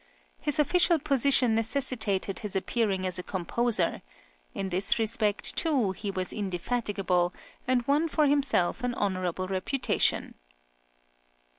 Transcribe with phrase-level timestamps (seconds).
[0.39, 4.01] His official position necessitated his appearing as a composer;
[4.55, 7.35] in this respect, too, he was indefatigable,
[7.67, 10.33] and won for himself an honourable reputation.